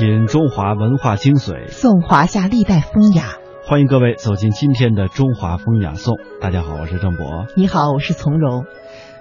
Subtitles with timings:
[0.00, 3.34] 品中华文化精髓，颂华夏历代风雅。
[3.66, 6.16] 欢迎各位走进今天的中华风雅颂。
[6.40, 7.44] 大家好，我是郑博。
[7.54, 8.64] 你好，我是从容。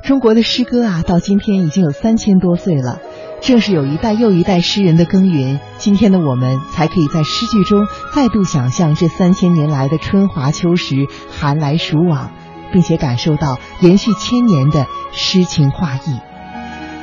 [0.04, 3.00] 中国的诗歌啊，到今天已经有三千多岁了。
[3.42, 7.86] 正是有一代又一代诗人的耕耘，今天的我们才可以在诗句中
[8.16, 10.96] 再度想象这三千年来的春华秋实、
[11.30, 12.32] 寒来暑往，
[12.72, 16.22] 并且感受到延续千年的诗情画意。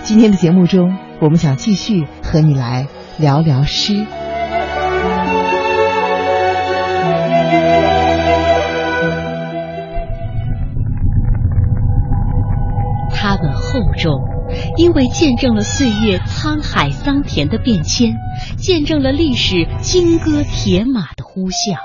[0.03, 2.87] 今天的节目中，我们想继续和你来
[3.19, 4.07] 聊聊诗。
[13.19, 14.21] 它们厚重，
[14.77, 18.15] 因为见证了岁月沧海桑田的变迁，
[18.57, 21.77] 见证了历史金戈铁马的呼啸。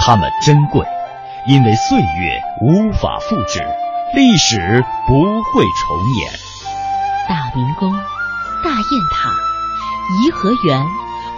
[0.00, 0.84] 它们珍贵，
[1.46, 3.64] 因为岁月无法复制，
[4.14, 6.32] 历史不会重演。
[7.28, 7.92] 大明宫、
[8.64, 9.30] 大雁塔、
[10.18, 10.84] 颐和园、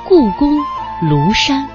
[0.09, 0.57] 故宫、
[1.03, 1.69] 庐山，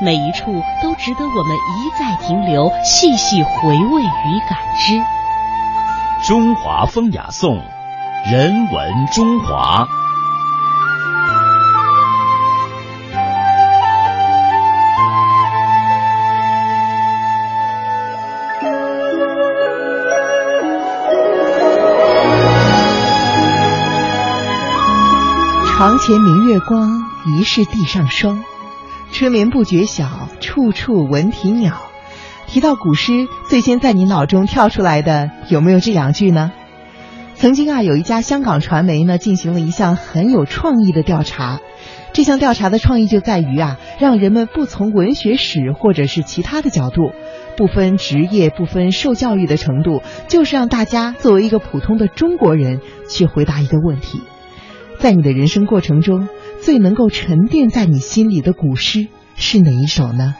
[0.00, 5.02] 每一处都值得我们一再停留、细细回味与感知。
[6.26, 7.60] 中华风雅颂，
[8.30, 9.88] 人文中华。
[25.76, 28.42] 床前明月光，疑是地上霜。
[29.12, 31.82] 春眠不觉晓，处处闻啼鸟。
[32.46, 36.50] 提到古诗，最先在你脑中跳出来的有没有这两句呢？
[37.34, 41.60] 曾经啊，有一家香港传媒呢，进行了一项很有创意的调查。
[42.14, 47.12] 这项调查的创意就在于啊，让人们不从文学史或者是其他的角度，
[47.58, 52.80] 不分职业、不分受教育的程度，就是让大家作为一个普通的中国人
[53.10, 54.22] 去回答一个问题。
[55.06, 56.28] 在你的人生过程中，
[56.60, 60.34] 最能够沉淀在你心里的古诗是哪一首呢？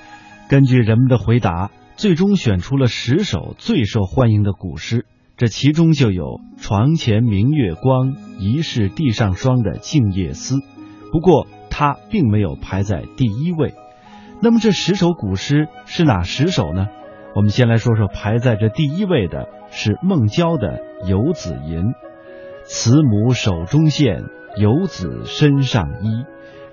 [0.48, 5.06] 根据人们的回答，最终选出了十首最受欢迎的古诗，
[5.36, 10.56] 这其中就有“床前明月光，疑是地上霜”的《静夜思》，
[11.12, 13.72] 不过它并没有排在第一位。
[14.42, 16.88] 那么这十首古诗是哪十首呢？
[17.36, 21.82] 我们先来说说排在这第一位的是孟郊的《游子吟》
[22.66, 24.24] ：“慈母手中线。”
[24.56, 26.24] 游子身上衣，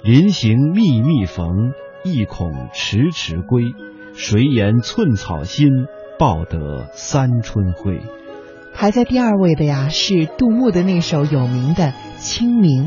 [0.03, 1.73] 临行密密缝，
[2.03, 3.73] 意恐迟迟归。
[4.13, 5.67] 谁言寸草心，
[6.17, 8.01] 报得三春晖。
[8.73, 11.83] 排在第二位的呀，是杜牧的那首有名的
[12.17, 12.85] 《清明》。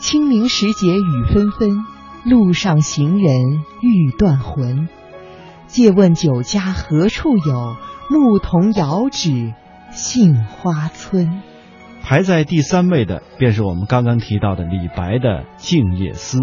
[0.00, 1.70] 清明时节雨纷纷，
[2.24, 3.34] 路上行人
[3.82, 4.88] 欲断魂。
[5.66, 7.76] 借问酒家何处有？
[8.10, 9.54] 牧童遥指
[9.90, 11.42] 杏花村。
[12.02, 16.38] 排在第三位的，便是我们刚刚提到的李白的《静夜思》：“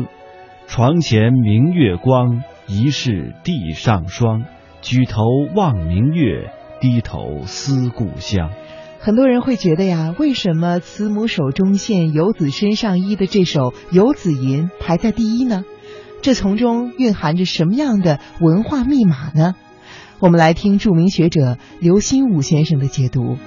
[0.67, 4.45] 床前明月光，疑是地上霜。
[4.81, 5.21] 举头
[5.53, 8.49] 望明月，低头思故乡。”
[9.01, 15.63] 很多人会觉得呀，为什么“慈母手中线，游子身上衣”的这首《游子吟》排在第一呢？
[16.21, 19.55] 这从中蕴含着什么样的文化密码呢？
[20.19, 23.37] 我们来听著名学者刘心武先生的解读。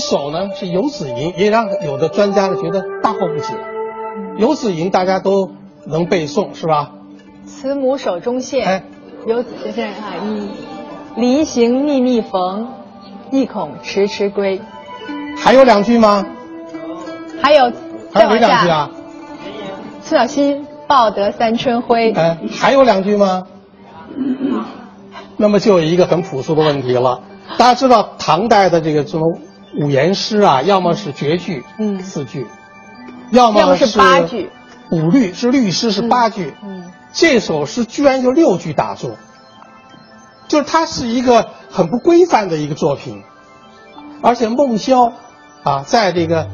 [0.00, 3.54] 首呢是《游子吟》，也让有的专家呢觉得大惑不解。
[4.38, 5.52] 《游子吟》大家都
[5.86, 6.92] 能背诵是吧？
[7.46, 8.84] 慈母手中线，
[9.26, 10.50] 游子身上衣。
[11.16, 12.68] 离行密密缝，
[13.30, 14.60] 意恐迟迟归。
[15.36, 16.24] 还有两句吗？
[17.42, 17.72] 还有，
[18.12, 18.90] 还有哪两句啊？
[20.02, 22.12] 苏小心，报得三春晖。
[22.12, 23.46] 哎，还有两句吗？
[25.36, 27.22] 那么就有一个很朴素的问题了。
[27.58, 29.40] 大家知道唐代的这个这种。
[29.74, 32.46] 五言诗啊，要么是绝句，嗯，四句，
[33.30, 34.50] 要么是八句，
[34.90, 39.16] 五律是律诗是八句，嗯，这首诗居然就六句打坐，
[40.48, 43.22] 就是它是一个很不规范的一个作品，
[44.22, 45.12] 而且孟郊
[45.62, 46.48] 啊，在这个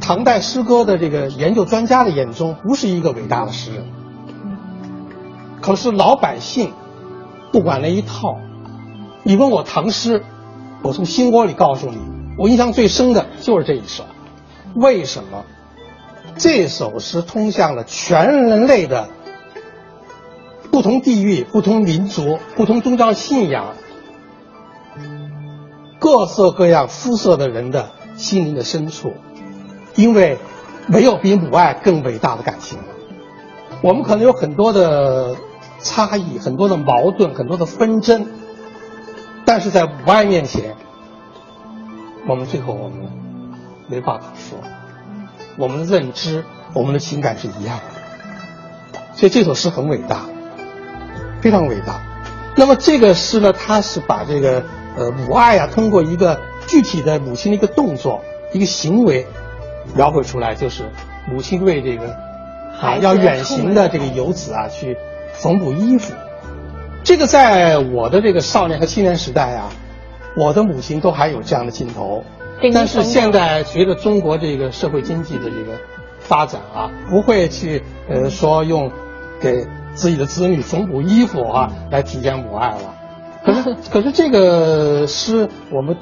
[0.00, 3.84] 唐代诗歌的这个研究专家的眼中，不是一个伟大的诗人，
[5.60, 6.72] 可是老百姓
[7.50, 8.38] 不管那一套，
[9.24, 10.22] 你问我唐诗，
[10.82, 12.17] 我从心窝里告诉你。
[12.38, 14.04] 我印象最深的就是这一首，
[14.76, 15.44] 为什么？
[16.36, 19.08] 这首诗通向了全人类的
[20.70, 23.74] 不同地域、不同民族、不同宗教信仰、
[25.98, 29.14] 各色各样肤色的人的心灵的深处，
[29.96, 30.38] 因为
[30.86, 32.84] 没有比母爱更伟大的感情了。
[33.82, 35.34] 我们可能有很多的
[35.80, 38.28] 差异、很多的矛盾、很多的纷争，
[39.44, 40.76] 但是在母爱面前，
[42.28, 43.08] 我们最后我们
[43.86, 44.58] 没话可说，
[45.56, 46.44] 我们的认知、
[46.74, 50.26] 我们的情感是一样的，所以这首诗很伟大，
[51.40, 52.02] 非常伟大。
[52.54, 54.62] 那么这个诗呢，它是把这个
[54.98, 58.20] 呃母爱啊，通过一个具体的母亲的一个动作、
[58.52, 59.26] 一个行为，
[59.94, 60.84] 描绘出来，就是
[61.26, 62.14] 母亲为这个
[62.78, 64.98] 啊要远行的这个游子啊去
[65.32, 66.12] 缝补衣服。
[67.04, 69.70] 这个在我的这个少年和青年时代啊，
[70.38, 72.24] 我的母亲都还有这样的镜头。
[72.72, 75.78] 但是现在随着中国这个社会经济的这个
[76.18, 78.90] 发展啊，不会去呃说用
[79.40, 82.94] 给自己的子女缝补衣服啊来体现母爱了。
[83.44, 85.96] 可是 可是这个诗我们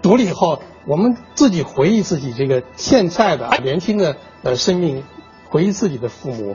[0.00, 5.02] 读了以后，我们自己回忆自己这个现在的年轻的呃生命，
[5.50, 6.54] 回忆自己的父母，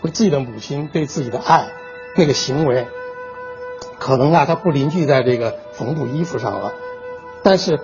[0.00, 1.68] 回自己的母亲对自己的爱
[2.16, 2.88] 那个行为。
[4.00, 6.72] 可能啊，它不凝聚在这个缝补衣服上了，
[7.42, 7.78] 但是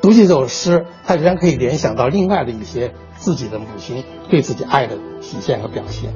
[0.00, 6.12] 读起这首诗，他仍然可以联想到另外的一些自己的母亲对自己爱的体现和表现。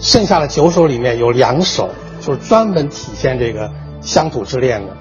[0.00, 3.70] 剩下的九首里面有两首就是专门体现这个
[4.00, 4.96] 乡土之恋的。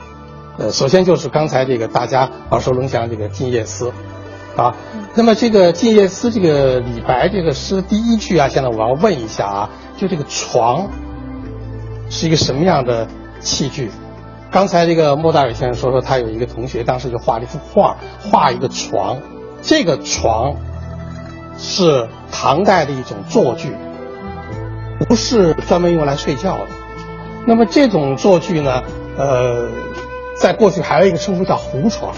[0.58, 3.92] 呃，首先就是刚才这个大家耳熟能详这个《静夜思》，
[4.62, 4.76] 啊，
[5.16, 10.90] 那么这个《静夜思》这个李白这个诗第一句啊，现在我要问一下啊，就这个床
[12.10, 13.08] 是一个什么样的？
[13.42, 13.92] 器具，
[14.56, 17.98] 刚才这个莫大伟先生说说他有一个同学，当时就画了一幅画，
[18.32, 19.18] 画一个床，
[19.62, 20.56] 这个床
[21.58, 23.76] 是唐代的一种坐具，
[25.10, 26.68] 不是专门用来睡觉的。
[27.46, 28.82] 那么这种坐具呢，
[29.18, 29.68] 呃，
[30.38, 32.16] 在过去还有一个称呼叫胡床。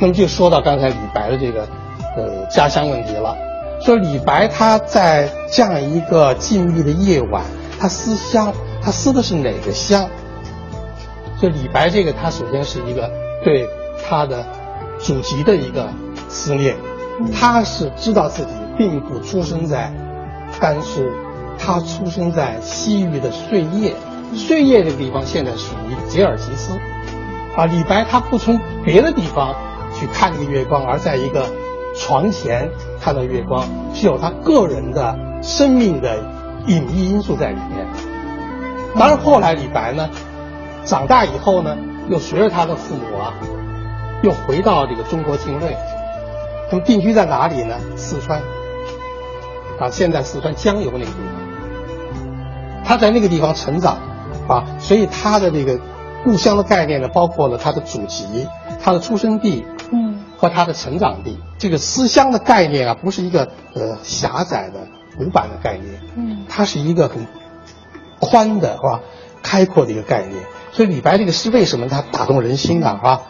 [0.00, 1.68] 那么就说到刚才李白的这个
[2.16, 3.36] 呃家乡问题了，
[3.82, 7.44] 说李白他在这样一个静谧的夜晚，
[7.78, 8.50] 他思乡。
[8.82, 10.08] 他思的是哪个乡？
[11.42, 13.10] 就李白这个，他首先是一个
[13.42, 13.68] 对
[14.08, 14.46] 他的
[15.00, 15.88] 祖籍的一个
[16.28, 16.76] 思念。
[17.34, 19.92] 他是知道自己并不出生在
[20.60, 21.04] 甘肃，
[21.58, 23.92] 他出生在西域的碎叶。
[24.34, 26.78] 碎叶这个地方现在属于吉尔吉斯。
[27.56, 29.56] 啊，李白他不从别的地方
[29.98, 31.44] 去看这个月光，而在一个
[31.98, 36.22] 床前看到月光，是有他个人的生命的
[36.68, 37.84] 隐秘因素在里面。
[38.96, 40.08] 当然，后来李白呢，
[40.84, 41.76] 长大以后呢，
[42.08, 43.34] 又随着他的父母啊，
[44.22, 45.76] 又回到这个中国境内。
[46.70, 47.76] 那么定居在哪里呢？
[47.96, 48.40] 四川，
[49.78, 52.82] 啊，现在四川江油那个地方。
[52.84, 53.98] 他在那个地方成长，
[54.48, 55.78] 啊，所以他的这个
[56.24, 58.46] 故乡的概念呢，包括了他的祖籍、
[58.82, 61.38] 他的出生地，嗯，和他的成长地。
[61.58, 64.80] 这个思乡的概念啊，不是一个呃狭窄的
[65.16, 67.26] 古板的概念，嗯，它是一个很。
[68.24, 69.00] 宽的是吧？
[69.42, 70.40] 开阔的一个概念，
[70.72, 72.88] 所以李白这个诗为什么他打动人心呢？
[72.88, 73.20] 啊？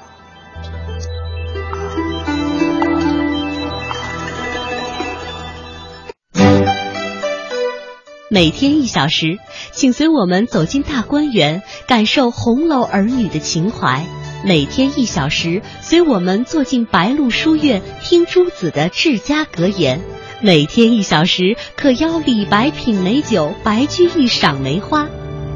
[8.30, 9.38] 每天一小时，
[9.72, 14.06] 请随我们走进大观园，感受红楼儿女的情怀；
[14.42, 20.00] 每天一小时，随我们坐进白鹿书院，听朱子的治家格言。
[20.40, 25.08] 每天一小时，可邀李白品美酒，白居易赏梅花。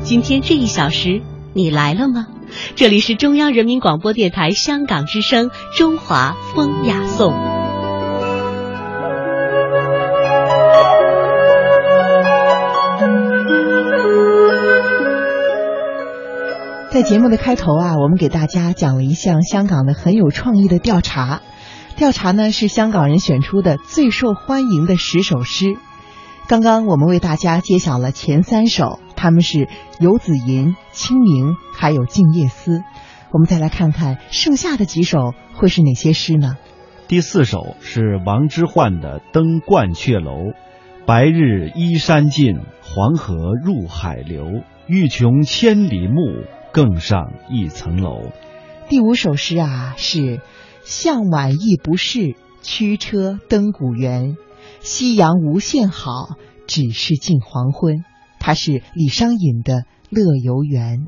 [0.02, 1.22] 今天这一小时，
[1.56, 2.26] 你来了吗？
[2.74, 7.32] 这里是中央人民广播电台香港之声《中华风雅颂》。
[16.90, 21.40] 在节目的开头啊，我们给大家讲了一项香港的很有创意的调查。
[21.96, 25.78] 调查呢是香港人选出的最受欢迎的十首诗，
[26.48, 29.58] 刚刚我们为大家揭晓了前三首，他们是
[29.98, 32.78] 《游子吟》《清明》还有《静夜思》，
[33.32, 36.56] 我们再来看看剩下的几首会是哪些诗呢？
[37.08, 40.30] 第四首是王之涣的《登鹳雀楼》，
[41.06, 44.46] 白日依山尽，黄河入海流，
[44.86, 48.30] 欲穷千里目，更上一层楼。
[48.88, 50.40] 第五首诗啊是。
[50.84, 54.36] 向晚意不适，驱车登古原。
[54.78, 56.36] 夕阳无限好，
[56.68, 58.04] 只是近黄昏。
[58.46, 59.72] 它是李商隐的
[60.08, 60.98] 《乐游原》。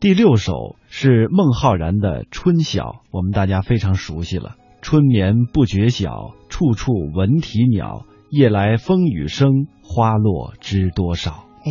[0.00, 4.56] 第六首是孟浩然的《春晓》，我们大家非常熟悉了。
[4.80, 8.04] 春眠不觉晓，处处闻啼鸟。
[8.30, 11.44] 夜来风雨声，花落知多少。
[11.60, 11.70] 哎，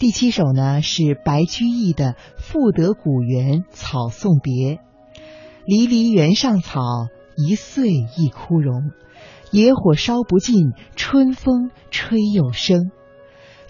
[0.00, 2.06] 第七首呢是白居易的
[2.36, 4.74] 《赋得古原草送别》。
[5.66, 6.80] 离离原上草，
[7.36, 8.90] 一岁一枯荣。
[9.52, 12.90] 野火烧不尽，春风吹又生。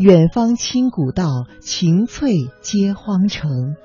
[0.02, 1.28] 远方清古道，
[1.60, 3.76] 晴翠接荒城。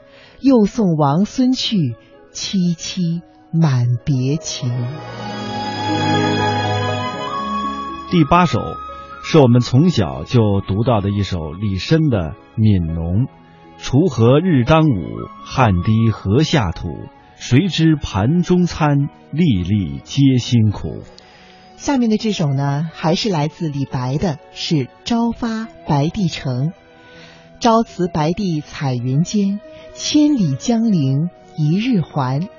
[0.42, 1.96] 又送王孙去，
[2.32, 3.22] 萋萋
[3.54, 4.68] 满别情。
[8.10, 8.60] 第八首
[9.24, 13.26] 是我们从小就读到的一首李绅的《悯农》
[13.80, 16.88] ：“锄禾日当午，汗滴禾下土。
[17.36, 21.04] 谁知盘中餐，粒粒皆辛苦。”
[21.78, 26.70] 下面的这首呢，还是来自李白的，是《朝发白帝城》。
[27.60, 29.60] 朝辞白帝彩云间，
[29.94, 32.50] 千里江陵一日还。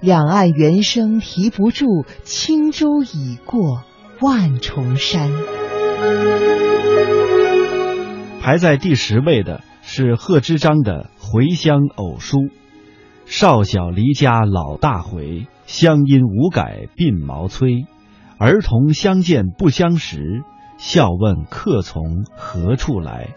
[0.00, 3.82] 两岸猿声啼不住，轻舟已过
[4.20, 5.30] 万重山。
[8.42, 12.36] 排在第十位的是贺知章的《回乡偶书》：
[13.24, 17.86] 少小离家老大回，乡音无改鬓毛衰。
[18.40, 20.44] 儿童相见不相识，
[20.78, 23.34] 笑问客从何处来。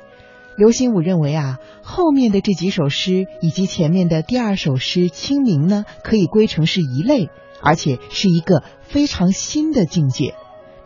[0.55, 7.27] 刘心武认为啊，后面的这几首诗以及前面的第二首诗《清明》呢，可以归成是一类，
[7.62, 10.36] 而且是一个非常新的境界。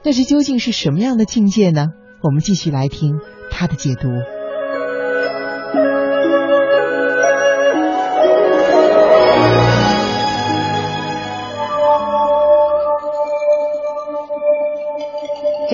[0.03, 1.89] 那这究竟是什么样的境界呢？
[2.23, 3.19] 我们继续来听
[3.51, 4.07] 他的解读。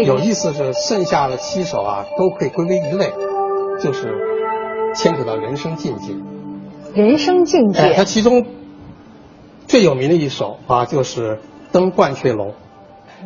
[0.01, 3.13] 有意思是，剩下的七首啊，都可以归为一类，
[3.79, 4.15] 就是
[4.95, 6.15] 牵扯到人生境界。
[6.95, 7.93] 人生境界。
[7.93, 8.45] 它其中
[9.67, 11.35] 最有名的一首啊，就是
[11.71, 12.45] 《登鹳雀楼》。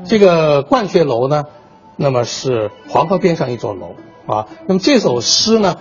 [0.06, 1.46] 这个鹳雀楼呢，
[1.96, 3.96] 那么是黄河边上一座楼
[4.26, 4.48] 啊。
[4.68, 5.78] 那么这首诗呢，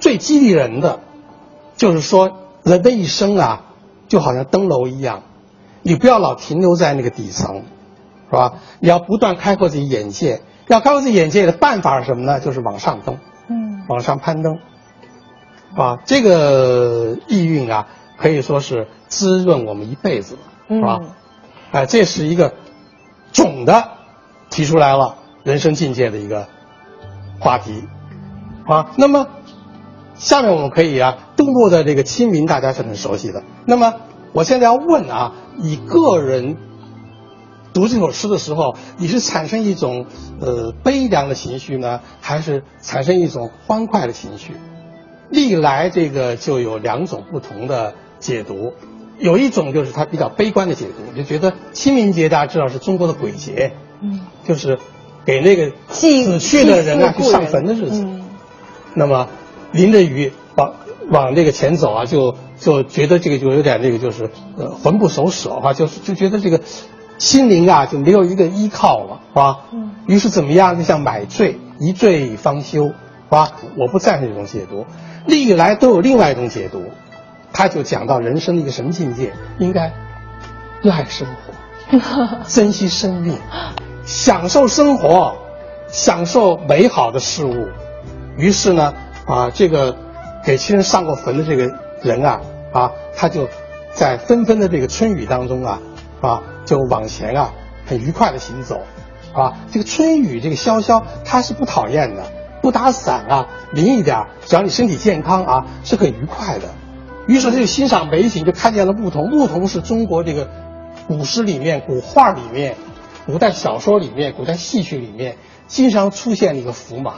[0.00, 1.00] 最激励人的，
[1.76, 3.66] 就是说人的一生啊，
[4.08, 5.22] 就好像登楼一样，
[5.82, 7.62] 你不要老停留在那个底层。
[8.28, 8.54] 是吧？
[8.80, 12.40] 你要不断开阔自己眼界，要开阔自己眼界的办法是什么呢？
[12.40, 13.18] 就是往上登，
[13.48, 14.58] 嗯，往上攀登，
[15.76, 20.98] 啊，这个意蕴啊，可以说是滋润我们一辈子，是吧？
[21.70, 22.54] 哎，这是一个
[23.30, 23.90] 总的
[24.50, 25.14] 提出来了
[25.44, 26.48] 人生境界的一个
[27.38, 27.84] 话题，
[28.66, 29.28] 啊，那么
[30.16, 33.94] 下面我们可以啊，杜牧的这个清明大家是很熟悉的，那么
[34.32, 36.56] 我现在要问啊，以个人。
[37.76, 40.06] 读这首诗的时候，你是产生一种
[40.40, 44.52] 呃悲凉的情绪呢，还是产生一种欢快的情绪？
[45.28, 48.72] 历来这个就有两种不同的解读，
[49.18, 54.78] 有一种就是他比较悲观的解读，就觉得清明节大家知道是中国的鬼节，嗯，就是
[55.26, 58.06] 给那个死去的人啊去上坟的日子。
[58.94, 59.28] 那么
[59.72, 60.76] 淋着雨往
[61.10, 66.62] 往那个前走啊，就就觉得这个就有点那个就是呃魂不守舍啊，就是就觉得这个。
[67.18, 69.58] 心灵啊就没有一个依靠了，是吧？
[69.72, 69.90] 嗯。
[70.06, 70.76] 于是怎么样？
[70.76, 72.94] 就像买醉，一醉方休，是
[73.28, 73.52] 吧？
[73.76, 74.86] 我不赞成这种解读，
[75.26, 76.84] 历来都有另外一种解读，
[77.52, 79.32] 他就讲到人生的一个什么境界？
[79.58, 79.92] 应该
[80.82, 83.36] 热爱生活， 珍惜生命，
[84.04, 85.36] 享受生活，
[85.88, 87.68] 享受美好的事物。
[88.36, 88.94] 于是呢，
[89.26, 89.96] 啊，这个
[90.44, 92.40] 给亲人上过坟的这个人啊，
[92.72, 93.48] 啊，他就
[93.92, 95.80] 在纷纷的这个春雨当中啊。
[96.22, 97.54] 啊，就往前啊，
[97.86, 98.82] 很愉快的行走，
[99.32, 102.30] 啊，这个春雨这个潇潇，它是不讨厌的，
[102.60, 106.68] 不打伞啊，淋一点，只要你身体健康啊，是很愉快的。
[107.26, 109.30] 于是他就欣赏美景，就看见了牧童。
[109.30, 110.48] 牧童是中国这个
[111.08, 112.76] 古诗里面、古画里面、
[113.26, 117.14] 古代小说里面、古代戏曲里面经常出现的一个福马，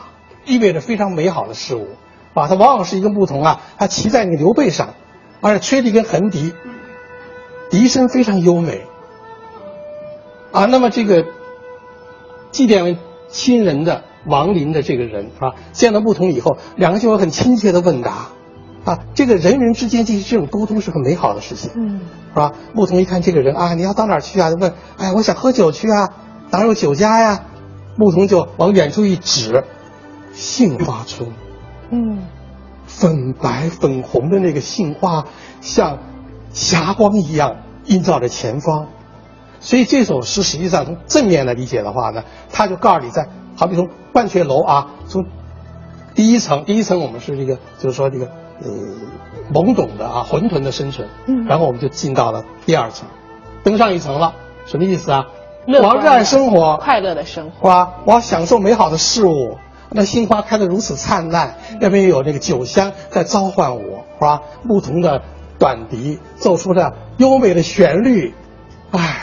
[0.46, 1.88] 意味着非常美好的事物。
[2.32, 4.94] 啊，它往往是一个牧童啊，他骑在那个牛背上，
[5.42, 6.54] 而且吹着一根横笛。
[7.68, 8.86] 笛声非常优美，
[10.52, 11.24] 啊，那么这个
[12.50, 18.28] 祭奠亲人的亡灵的这个人啊，见到牧童以后，两个就有很亲切的问答，
[18.84, 22.00] 啊，这个人与人之间进行这种沟通是很美好的事情，嗯，
[22.30, 22.52] 是吧？
[22.74, 24.50] 牧童一看这个人啊，你要到哪儿去啊？
[24.50, 26.10] 就问，哎，我想喝酒去啊，
[26.50, 27.44] 哪有酒家呀？
[27.96, 29.64] 牧童就往远处一指，
[30.32, 31.30] 杏花村，
[31.90, 32.22] 嗯，
[32.86, 35.24] 粉白粉红的那个杏花
[35.60, 35.98] 像。
[36.50, 38.88] 霞光一样映照着前方，
[39.60, 42.22] 所以这首诗实际上从正面来理解的话呢，
[42.52, 45.26] 它就告诉你在好比从鹳雀楼啊，从
[46.14, 48.26] 第一层，第一层我们是这个就是说这个
[48.62, 48.70] 呃
[49.52, 53.08] 懵懂的啊混沌的生存，嗯，然后我们就进到了第二层，
[53.64, 54.34] 登上一层了，
[54.66, 55.26] 什么意思啊？
[55.66, 57.94] 我要热爱生活，快乐的生活，吧？
[58.04, 59.58] 我要享受美好的事物。
[59.90, 64.42] 那杏花开得如此灿烂，那边有那个酒香在召唤我，是吧？
[64.62, 65.22] 牧童的。
[65.58, 68.32] 短笛奏出了优美的旋律，
[68.92, 69.22] 唉，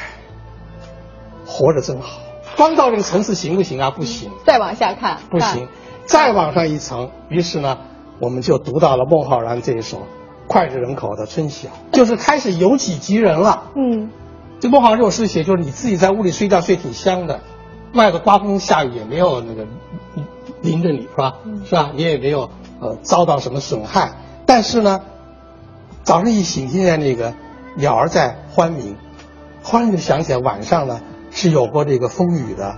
[1.45, 2.19] 活着真好。
[2.57, 3.91] 光到这个层次行不行啊？
[3.91, 4.31] 不行。
[4.45, 5.67] 再往下看，不行。
[6.05, 7.77] 再往上一层，于是呢，
[8.19, 9.97] 我们就读到了孟浩然这一首
[10.47, 13.71] 《脍炙人口的春晓，就是开始由己及人了。
[13.75, 14.11] 嗯，
[14.59, 17.41] 这孟浩然这首诗写就是你自己在屋里睡觉睡挺香的，
[17.93, 19.65] 外头刮风下雨也没有那个
[20.61, 21.33] 淋着你是吧？
[21.65, 21.91] 是吧？
[21.95, 24.11] 你也没有呃遭到什么损害，
[24.45, 25.01] 但是呢，
[26.03, 27.33] 早上一醒，听见那个
[27.75, 28.95] 鸟儿在欢鸣，
[29.63, 31.01] 忽然就想起来晚上呢
[31.35, 32.75] 是有过这个风雨的，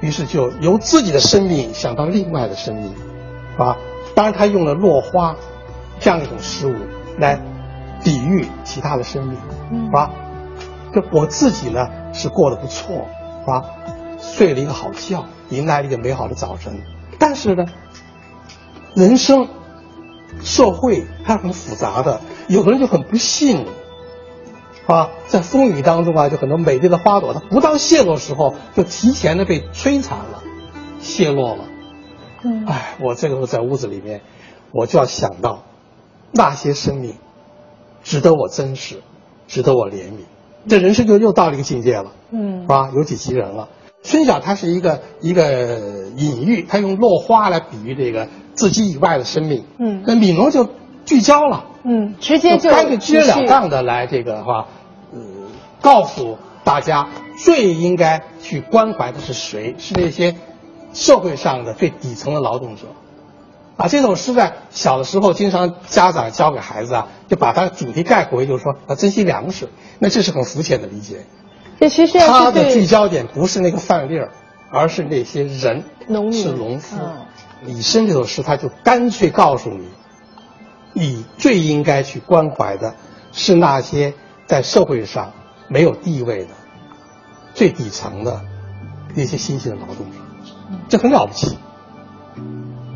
[0.00, 2.94] 于是就由自己的生命想到另外的生命，
[3.52, 3.76] 是吧？
[4.14, 5.36] 当然他用了落花。
[6.02, 6.74] 这样一种事物
[7.18, 7.38] 来
[8.02, 9.36] 抵御其他的生命，
[9.84, 10.10] 是吧？
[10.94, 13.06] 就我自己呢是过得不错，
[13.40, 13.62] 是吧？
[14.18, 16.80] 睡了一个好觉，迎来了一个美好的早晨。
[17.18, 17.66] 但是呢，
[18.94, 19.46] 人生、
[20.42, 23.66] 社会它很复杂的，有的人就很不幸，
[24.86, 30.42] 啊，在风雨当中啊，就很多美丽的花朵，它不到谢落时候，就提前的被摧残了，
[31.00, 31.64] 谢落了。
[32.42, 34.22] 嗯，哎，我这个时候在屋子里面，
[34.72, 35.64] 我就要想到。
[36.32, 37.16] 那些生命
[38.04, 39.02] 值得我珍视，
[39.48, 40.26] 值得我怜悯，
[40.68, 42.92] 这人生就又到了一个境界了，嗯，是吧？
[42.94, 43.68] 有几级人了。
[44.04, 45.80] 春晓它是一个一个
[46.16, 50.68] 隐喻，它用落花来比喻这个自己以外的生命，嗯，那悯农就
[51.04, 54.66] 聚焦了，嗯，直接就干脆直截了当的来这个话，
[55.12, 55.20] 呃，
[55.80, 59.74] 告诉大家最应该去关怀的是谁？
[59.78, 60.36] 是那些
[60.92, 62.82] 社会上的最底层的劳动者。
[63.76, 69.70] 啊这首诗在小的时候，经常家长教给孩子啊，就把它主题概括为就是说要珍惜粮食。
[69.98, 71.24] 那这是很肤浅的理解。
[71.78, 74.32] 这其实他的聚焦点不是那个饭粒儿，
[74.70, 76.96] 而是那些人，农民是农夫。
[77.62, 79.88] 李绅这首诗，他就干脆告诉你，
[80.92, 82.94] 你最应该去关怀的
[83.32, 84.14] 是那些
[84.46, 85.32] 在社会上
[85.68, 86.50] 没有地位的、
[87.54, 88.40] 最底层的
[89.14, 90.18] 那些辛勤的劳动者，
[90.88, 91.58] 这很了不起。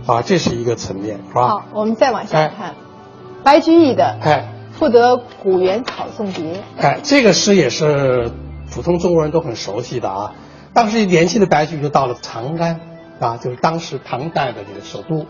[0.06, 1.48] 啊，这是一个层面，是吧？
[1.48, 2.74] 好，我们再往下看，
[3.42, 6.54] 白居易的《哎赋得古原草送别》。
[6.78, 8.30] 哎，这个诗也是
[8.70, 10.34] 普通中国人都很熟悉的啊。
[10.74, 12.80] 当时年轻的白居易就到了长安，
[13.18, 15.26] 啊，就是当时唐代的这个首都。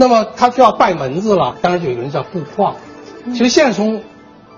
[0.00, 2.76] 那么他就要拜门子了，当然就有个人叫顾况。
[3.26, 4.02] 其实现在从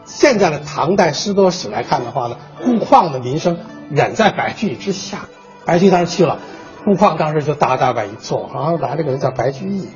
[0.05, 3.59] 现在的唐代诗歌史来看的话呢，顾况的名声
[3.91, 5.27] 远在白居易之下。
[5.65, 6.39] 白居易当时去了。
[6.85, 9.89] 顾况当时就大大摆一坐，啊，来了个人叫白居易。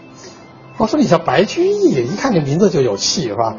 [0.78, 3.54] 我说你叫白居易，一看这名字就有气，是吧？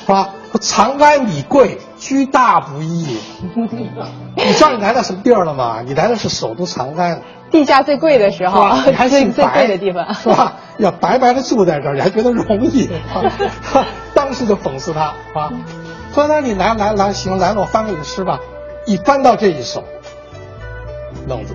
[0.00, 0.30] 是吧？
[0.60, 3.18] 长安米贵，居大不易。
[4.36, 5.82] 你知道你来到什么地儿了吗？
[5.86, 10.54] 你来的是首都长安，地价最贵的时候，你还 最最贵的地方，是吧？
[10.78, 12.90] 要白白的住在这儿，你还觉得容易？
[14.14, 15.52] 当时就讽刺他，啊，
[16.14, 18.38] 说那你来来来，行，来了，我翻给你诗吧。
[18.86, 19.84] 一翻到这一首，
[21.28, 21.54] 愣住。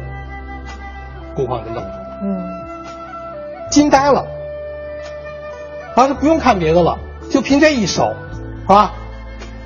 [1.35, 1.89] 顾况就愣住，
[2.23, 2.43] 嗯，
[3.69, 4.25] 惊呆了。
[5.95, 6.97] 当时不用看别的了，
[7.29, 8.13] 就凭这一首，
[8.65, 8.93] 是吧？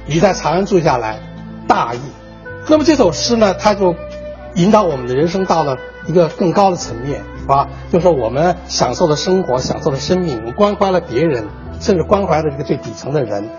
[0.05, 1.19] 你在长安住下来，
[1.67, 1.99] 大义。
[2.67, 3.95] 那么这首诗呢，它就
[4.55, 7.69] 引导我们的人生到了一个更高的层面，是吧？
[7.91, 11.47] 就是说我们享受的生活，享受的生命，我们关怀了别人，
[11.79, 13.49] 甚至关怀了这个最底层的人。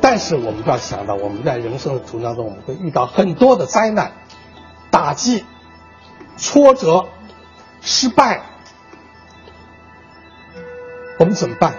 [0.00, 4.12] 但是我们就要想到，我们在人生的途当中，我们会遇到很多的灾难、
[4.90, 5.44] 打击、
[6.36, 7.04] 挫折。
[7.86, 8.40] 失败，
[11.18, 11.74] 我们怎么办？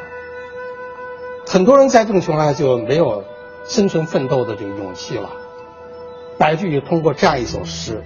[1.55, 3.23] 很多人在这种情况下就没有
[3.65, 5.29] 生存奋斗的这个勇气了。
[6.37, 8.03] 白居易通过这样一首诗，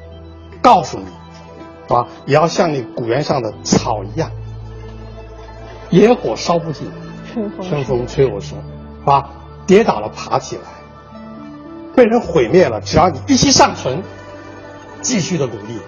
[0.61, 2.05] 告诉你，啊？
[2.27, 4.29] 也要像你古原上的草一样，
[5.89, 6.91] 野火烧不尽，
[7.59, 8.55] 春风吹又生，
[9.03, 9.27] 啊？
[9.65, 10.61] 跌倒了爬起来，
[11.95, 14.03] 被人毁灭了，只要你一息尚存，
[15.01, 15.79] 继续的努力。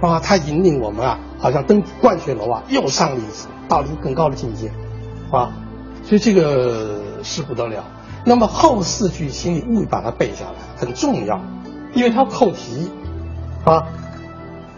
[0.00, 4.72] 啊，他引领我们啊，好像登鹳雀楼啊，又上了一层，到了一个更高的境界，
[5.30, 5.52] 啊，
[6.08, 7.84] 所以这个是不得了。
[8.24, 11.38] 那么后四句，请你务必把它背下来，很重要，
[11.92, 12.90] 因为它扣题，
[13.66, 13.84] 啊，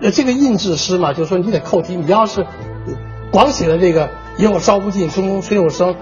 [0.01, 1.95] 呃，这个印制诗嘛，就是说你得扣题。
[1.95, 2.45] 你要是
[3.31, 5.95] 光写的这个“野火烧不尽，春风吹又生”，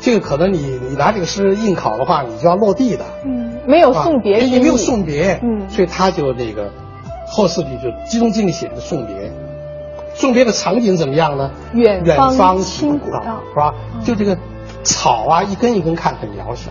[0.00, 3.06] 这个可能你你拿这个诗应考的话，你就要落地的。
[3.24, 6.70] 嗯，没有送别，你没有送别，嗯，所以他就那个。
[7.26, 9.32] 后四句就集中精力写的送别，
[10.14, 11.50] 送别的场景怎么样呢？
[11.72, 12.04] 远
[12.36, 13.74] 方青古道，是吧？
[14.04, 14.38] 就这个
[14.84, 16.70] 草啊，一根一根看很渺小，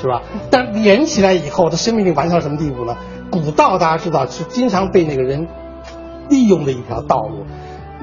[0.00, 0.20] 是吧？
[0.50, 2.96] 但连起来以后，它生命力顽强到什么地步呢？
[3.30, 5.46] 古道大家知道是经常被那个人
[6.28, 7.46] 利用的一条道路，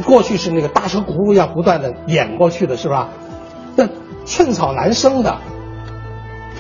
[0.04, 3.10] 过去是那个大车轱辘要不断的碾过去的是吧？
[3.76, 3.88] 那
[4.26, 5.38] 寸草难生的，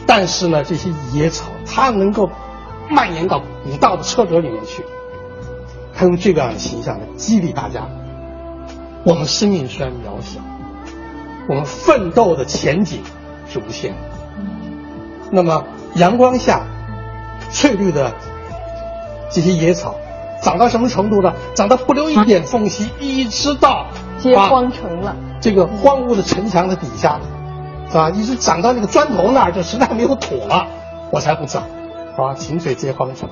[0.05, 2.29] 但是呢，这些野草它能够
[2.89, 4.83] 蔓延到古道的车辙里面去。
[5.93, 7.87] 他用这个样的形象来激励大家：
[9.03, 10.39] 我们生命虽然渺小，
[11.47, 13.01] 我们奋斗的前景
[13.49, 13.97] 是无限的。
[15.31, 15.63] 那么
[15.95, 16.61] 阳光下
[17.51, 18.13] 翠绿的
[19.31, 19.95] 这些野草，
[20.41, 21.33] 长到什么程度呢？
[21.55, 23.87] 长到不留一点缝隙，一直到
[24.19, 25.15] 接荒城了。
[25.39, 27.19] 这个荒芜的城墙的底下，
[27.89, 28.09] 是吧？
[28.09, 30.67] 一直长到那个砖头那儿，就实在没有土了，
[31.11, 31.63] 我才不长，
[32.15, 32.33] 是吧？
[32.33, 33.29] 晴水接荒城，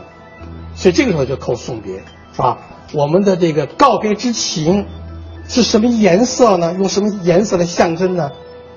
[0.75, 1.95] 所以这个时候就扣送别，
[2.33, 2.57] 是吧？
[2.93, 4.85] 我们的这个告别之情
[5.47, 6.73] 是什么颜色呢？
[6.73, 8.31] 用什么颜色来象征呢？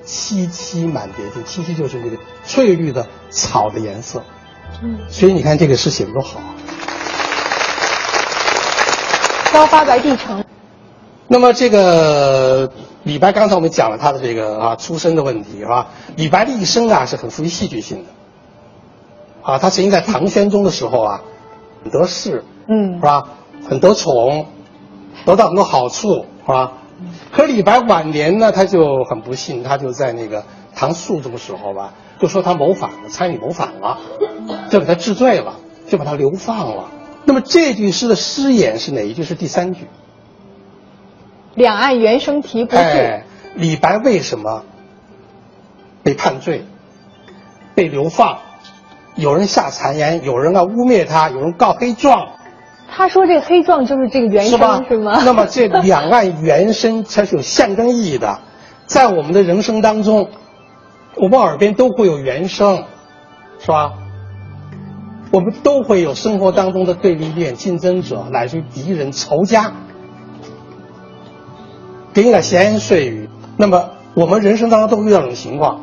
[0.04, 4.22] 萋萋满叠金，萋萋就是那个翠绿的草的颜色。
[4.82, 6.40] 嗯，所以你看这个诗写的多好。
[9.52, 10.44] 朝发白帝城。
[11.26, 12.70] 那么这个
[13.02, 15.88] 李白，刚才我们讲了他的这个啊出身的问题，是吧？
[16.16, 18.10] 李白的一生啊是很富于戏剧性的。
[19.42, 21.20] 啊，他曾经在唐玄宗的时候啊，
[21.82, 23.24] 很得势，嗯，是吧？
[23.68, 24.46] 很得宠，
[25.26, 26.72] 得到很多好处，是吧？
[27.30, 33.98] 可李白晚年呢，他就很不幸，他就在那个唐肃宗的时候吧，就说他谋反了，参与谋反了，
[34.70, 35.56] 就给他治罪了，
[35.86, 36.88] 就把他流放了。
[37.26, 39.22] 那么这句诗的诗眼是哪一句？
[39.22, 39.86] 是第三句。
[41.54, 42.78] 两岸猿声啼不住。
[42.78, 44.64] 哎，李白为什么
[46.02, 46.64] 被判罪、
[47.74, 48.38] 被流放？
[49.14, 52.37] 有人下谗言，有人啊污蔑他，有人告黑状。
[52.90, 55.22] 他说：“这个黑状就是这个原声，是吗？
[55.24, 58.40] 那么这两岸原声它是有象征意义的，
[58.86, 60.30] 在我们的人生当中，
[61.14, 62.84] 我们耳边都会有原声，
[63.60, 63.92] 是吧？
[65.30, 69.72] 我们都会有生活当中的对立面、竞争者，乃至于敌人、仇家，
[72.14, 73.28] 给你点闲言碎语。
[73.56, 75.82] 那么我们人生当中都会遇到这种情况，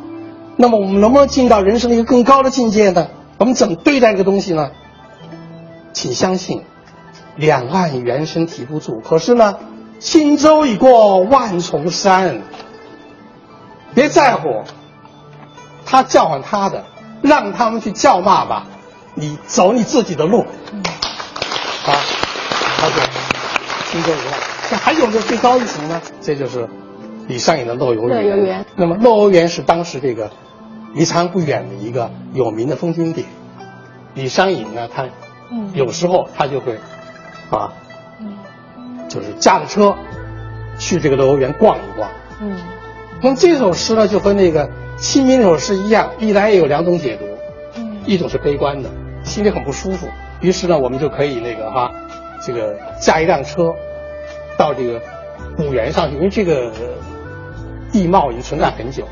[0.58, 3.08] 那么我们能不能进到人生的一个更高的境界呢？
[3.38, 4.72] 我们怎么对待这个东西呢？
[5.94, 6.64] 请相信。”
[7.36, 9.58] 两岸猿声啼不住，可是呢，
[10.00, 12.42] 轻舟已过万重山。
[13.94, 14.64] 别在乎，
[15.86, 16.86] 他叫唤他的，
[17.22, 18.68] 让他们去叫骂吧，
[19.14, 20.42] 你走你自己的路。
[20.42, 21.92] 啊，
[22.78, 22.96] 好就
[23.92, 24.32] 轻舟已过。
[24.70, 26.70] 这还有个最高一层呢，这就是
[27.28, 28.20] 李商隐的《乐游原》。
[28.22, 28.66] 乐游原。
[28.76, 30.32] 那么《乐游原》是当时这个
[30.94, 33.28] 离长安不远的一个有名的风景点。
[34.14, 35.06] 李商隐呢，他
[35.74, 36.80] 有时候他就会。
[37.50, 37.74] 啊，
[38.20, 39.96] 嗯，就是驾着车
[40.78, 42.10] 去这个乐游园逛一逛。
[42.42, 42.58] 嗯，
[43.22, 47.26] 那么这首诗呢，就和那个《清明》那首诗一样，历来也有两种解读。
[47.78, 48.90] 嗯，一种是悲观的，
[49.24, 50.08] 心里很不舒服。
[50.42, 51.92] 于是呢，我们就可以那个哈，
[52.42, 53.74] 这个驾一辆车
[54.58, 55.02] 到这个
[55.56, 56.72] 古园上去，因为这个
[57.92, 59.08] 地貌已经存在很久，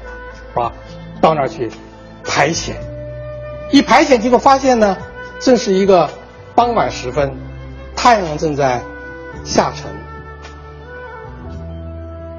[0.53, 0.73] 是吧？
[1.21, 1.69] 到那儿去
[2.25, 2.73] 排遣，
[3.71, 4.97] 一排遣结果发现呢，
[5.39, 6.09] 正是一个
[6.55, 7.31] 傍晚时分。
[7.95, 8.81] 太阳正在
[9.43, 9.89] 下沉，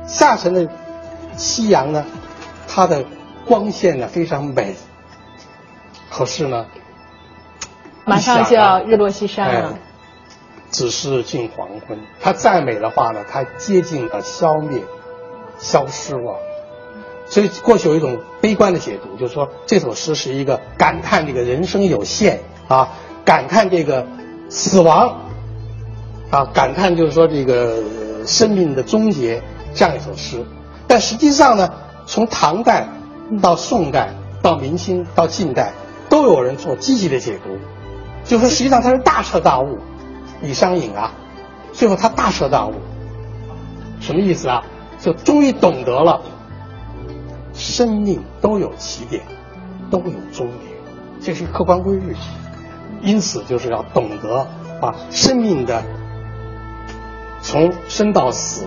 [0.07, 0.69] 下沉的
[1.37, 2.05] 夕阳呢，
[2.69, 3.05] 它的
[3.47, 4.75] 光线呢非常美。
[6.11, 6.67] 可是呢，
[8.05, 9.79] 马上就要日落西山了。
[10.71, 14.83] 只是近黄昏，它再美的话呢，它接近了消灭、
[15.59, 16.37] 消失了。
[17.27, 22.90] 所以过去有一种悲观的解读，就是说这首诗是一个感叹这个人生有限啊，
[23.25, 24.07] 感叹这个
[24.49, 25.21] 死亡。
[26.31, 27.83] 啊，感叹就是说这个
[28.27, 29.43] 生命的终结
[29.75, 30.45] 这样一首诗，
[30.89, 31.71] 但实际上呢，
[32.07, 32.89] 从唐代
[33.41, 35.73] 到宋代到明清到近代，
[36.09, 37.57] 都有人做积极的解读，
[38.25, 39.79] 就说实际上他是大彻大悟，
[40.43, 41.13] 李商隐啊，
[41.73, 42.73] 最后他大彻大悟，
[44.01, 44.65] 什么意思啊？
[44.99, 46.21] 就终于懂得了，
[47.53, 49.23] 生命都有起点，
[49.91, 50.73] 都有终点，
[51.21, 52.17] 这是客观规律，
[53.03, 54.47] 因此就是要懂得
[54.81, 55.83] 把生命的。
[57.45, 58.65] 从生到死，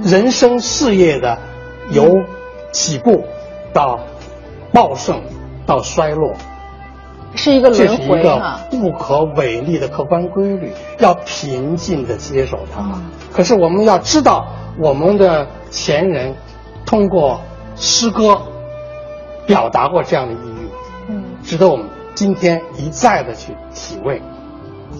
[0.00, 1.36] 人生事业的
[1.90, 2.20] 由
[2.70, 3.24] 起步
[3.74, 3.98] 到
[4.72, 5.20] 茂盛
[5.66, 6.32] 到衰落，
[7.34, 8.22] 是一个轮回
[8.70, 12.80] 不可违逆的客观规律，要平静的接受它。
[13.32, 14.46] 可是我们要知道，
[14.78, 16.32] 我们的前人
[16.86, 17.40] 通过
[17.74, 18.40] 诗歌
[19.46, 20.68] 表达过这样的意义，
[21.08, 24.22] 嗯，值得我们今天一再的去体味、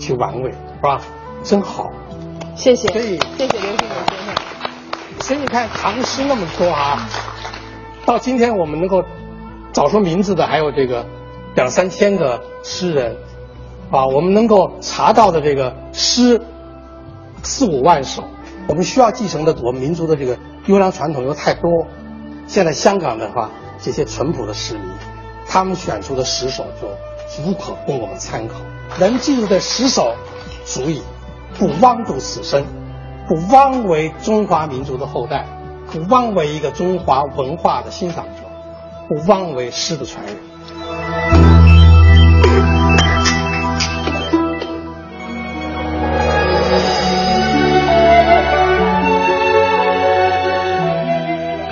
[0.01, 1.01] 去玩味，是吧？
[1.45, 1.89] 真好。
[2.62, 3.96] 谢谢，所以谢谢刘先生。
[5.18, 7.09] 所以你看唐诗那么多啊，
[8.07, 9.03] 到今天我们能够
[9.72, 11.05] 找出名字的还有这个
[11.57, 13.16] 两三千个诗人，
[13.90, 16.40] 啊，我们能够查到的这个诗
[17.42, 18.22] 四五万首，
[18.68, 21.88] 我们需要继承的我们民族的这个优良传统又太多。
[22.46, 24.85] 现在香港的话，这些淳朴的诗迷，
[25.48, 26.87] 他们选出的十首就
[27.29, 28.55] 足可供我们参考，
[29.01, 30.14] 能记住的十首，
[30.64, 31.03] 足以。
[31.59, 32.65] 不枉度此生，
[33.29, 35.47] 不枉为中华民族的后代。
[35.91, 38.45] 不枉为一个中华文化的欣赏者，
[39.09, 40.37] 不枉为诗的传人。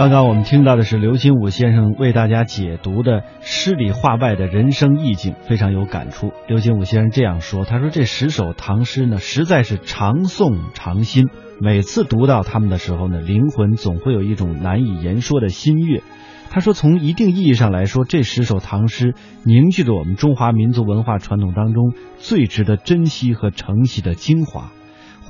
[0.01, 6.33] 刚刚我们听到的是刘心武先生为大家解读的诗里画外的人生意境，非常有感触。
[6.49, 11.29] 刘心武先生这样说：“他说这十首唐诗呢，实在是常诵常新。
[11.61, 16.03] 每次读到他们的时候呢，灵魂总会有一种难以言说的心悦。”
[16.49, 24.73] 他说：“从一定意义上来说，这十首唐诗凝聚着我们中华民族文化传统当中最值得珍惜和承袭的精华。”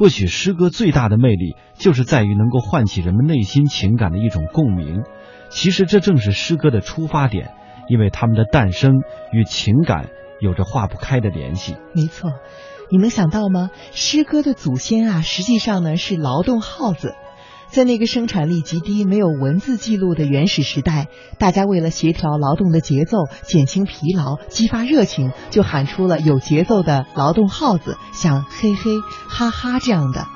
[0.01, 5.03] 或许诗歌最大的魅力，就是在于能够唤起人们内心情感的一种共鸣。
[5.51, 7.51] 其实这正是诗歌的出发点，
[7.87, 10.09] 因为它们的诞生与情感
[10.41, 11.77] 有着化不开的联系。
[11.95, 12.31] 没错，
[12.91, 13.69] 你能想到吗？
[13.93, 17.15] 诗歌的祖先啊，实际上呢是劳动号子。
[17.71, 21.07] 在那个生产力极低、没有文字记录的原始时代，
[21.39, 28.91] 大家为了协调劳动的节奏、减轻疲劳、激发热情，就喊出了有节奏的劳动号子，像嘿嘿、
[29.29, 30.27] 哈哈这样的。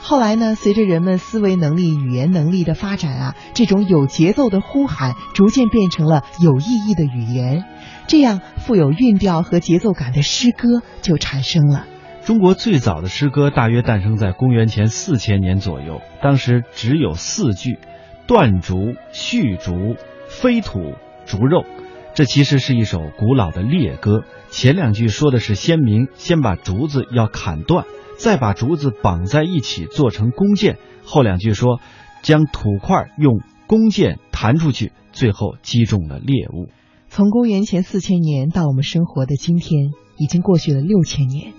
[0.00, 7.64] 后来呢，随着人们思维能力、语言能力的发展啊，这种有节奏的呼喊逐渐变成了有意义的语言，
[8.06, 11.84] 这样富有韵调和节奏感的诗歌就产生了。
[12.28, 17.78] 中国最早的诗歌大约诞生在公元前四千年左右，当时只有四句：
[18.26, 19.96] 断竹、续竹、
[20.28, 20.92] 飞土、
[21.24, 21.64] 逐肉。
[22.12, 24.24] 这其实是一首古老的猎歌。
[24.50, 27.86] 前两句说的是先民先把竹子要砍断，
[28.18, 30.74] 再把竹子绑在一起做成弓箭；
[31.06, 31.80] 后两句说
[32.20, 36.68] 将土块用弓箭弹出去，最后击中了猎物。
[37.08, 41.54] 从公元前四千年到我们生活的今天，已经过去了六千年。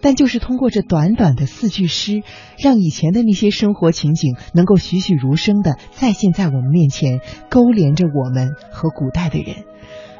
[0.00, 2.22] 但就是通过这短短的四句诗，
[2.58, 9.64] 让以前的那些生活情景能够栩栩如生的再现在我们面前，勾连着我们和古代的人。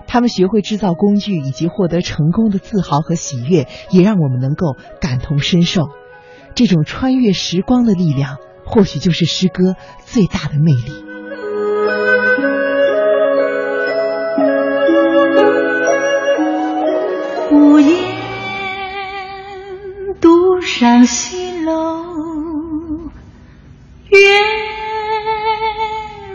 [0.06, 5.88] 他们学会制造工具以及获得成功的自豪和喜悦，也让我们能够感同身受。
[6.54, 11.07] 这种穿越时光的力量，或许就是诗歌最大的魅力。
[20.78, 22.04] 上西楼，
[24.10, 24.16] 月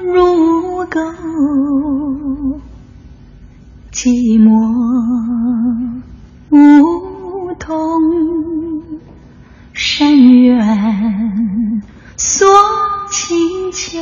[0.03, 0.99] 如钩，
[3.93, 4.51] 寂寞
[6.49, 8.99] 梧桐，
[9.71, 11.82] 深院
[12.17, 12.45] 锁
[13.12, 14.01] 清秋，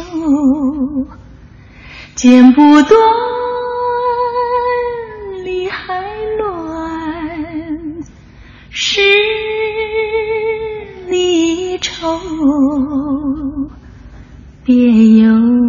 [2.16, 3.00] 剪不断，
[14.74, 15.61] 别有